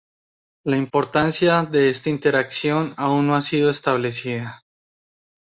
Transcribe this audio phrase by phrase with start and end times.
[0.63, 4.63] La importancia de esta interacción aún no ha sido establecida.